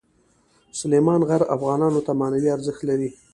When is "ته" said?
2.05-2.11